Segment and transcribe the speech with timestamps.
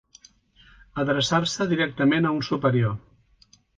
[1.03, 2.97] Adreçar-se directament a un superior.